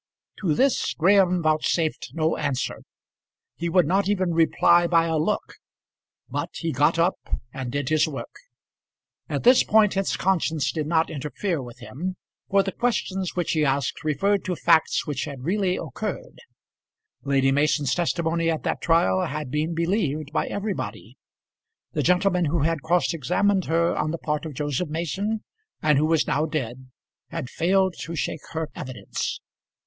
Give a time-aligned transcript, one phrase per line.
[0.39, 2.81] To this Graham vouchsafed no answer.
[3.55, 5.57] He would not even reply by a look,
[6.27, 7.19] but he got up
[7.53, 8.33] and did his work.
[9.29, 12.15] At this point his conscience did not interfere with him,
[12.49, 16.39] for the questions which he asked referred to facts which had really occurred.
[17.23, 21.15] Lady Mason's testimony at that trial had been believed by everybody.
[21.91, 25.43] The gentleman who had cross examined her on the part of Joseph Mason,
[25.79, 26.89] and who was now dead,
[27.29, 29.39] had failed to shake her evidence.